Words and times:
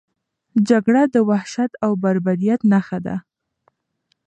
جګړه 0.69 1.01
د 1.13 1.15
وحشت 1.29 1.71
او 1.83 1.91
بربریت 2.03 2.61
نښه 2.71 2.99
ده. 3.05 3.15